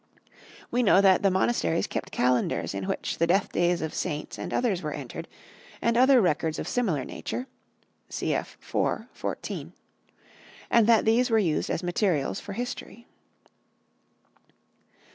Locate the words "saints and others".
3.93-4.81